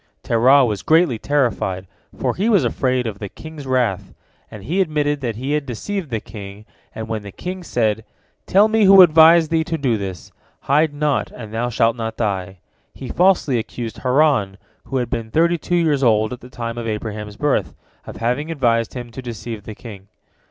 [0.23, 1.85] Terah was greatly terrified,
[2.17, 4.15] for he was afraid of the king's wrath,
[4.49, 8.03] and he admitted that he had deceived the king, and when the king said,
[8.47, 10.31] "Tell me who advised thee to do this.
[10.61, 12.57] Hide naught, and thou shalt not die,"
[12.95, 16.87] he falsely accused Haran, who had been thirty two years old at the time of
[16.87, 17.75] Abraham's birth,
[18.07, 20.07] of having advised him to deceive the king.